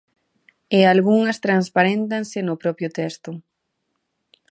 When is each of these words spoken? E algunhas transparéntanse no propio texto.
E 0.77 0.79
algunhas 0.83 1.41
transparéntanse 1.45 2.39
no 2.47 2.55
propio 2.63 2.89
texto. 2.99 3.29